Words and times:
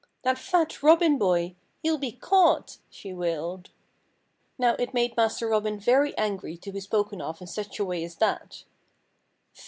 "That 0.23 0.39
fat 0.39 0.81
Robin 0.81 1.19
boy 1.19 1.55
he'll 1.83 1.99
be 1.99 2.11
caught!" 2.11 2.79
she 2.89 3.13
wailed. 3.13 3.69
Now, 4.57 4.73
it 4.79 4.95
made 4.95 5.15
Master 5.15 5.47
Robin 5.47 5.79
very 5.79 6.17
angry 6.17 6.57
to 6.57 6.71
be 6.71 6.79
spoken 6.79 7.21
of 7.21 7.39
in 7.39 7.45
such 7.45 7.77
a 7.77 7.85
way 7.85 8.03
as 8.03 8.15
that. 8.15 8.63